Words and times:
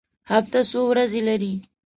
هفته 0.31 0.59
څو 0.71 0.79
ورځې 0.91 1.21
لري؟ 1.29 1.53